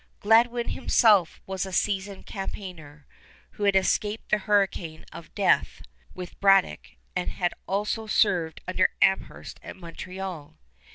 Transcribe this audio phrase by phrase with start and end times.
[0.19, 3.05] Gladwin himself was a seasoned campaigner,
[3.51, 5.83] who had escaped the hurricane of death
[6.15, 10.57] with Braddock and had also served under Amherst at Montreal.